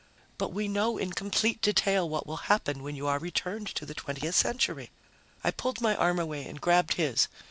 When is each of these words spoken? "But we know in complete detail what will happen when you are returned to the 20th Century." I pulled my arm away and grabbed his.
"But 0.39 0.51
we 0.51 0.67
know 0.67 0.97
in 0.97 1.13
complete 1.13 1.61
detail 1.61 2.09
what 2.09 2.25
will 2.25 2.37
happen 2.49 2.81
when 2.81 2.95
you 2.95 3.05
are 3.05 3.19
returned 3.19 3.67
to 3.75 3.85
the 3.85 3.93
20th 3.93 4.33
Century." 4.33 4.89
I 5.43 5.51
pulled 5.51 5.79
my 5.79 5.95
arm 5.95 6.17
away 6.17 6.43
and 6.47 6.59
grabbed 6.59 6.95
his. 6.95 7.27